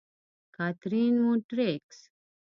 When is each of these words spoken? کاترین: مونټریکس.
کاترین: 0.55 1.13
مونټریکس. 1.23 1.99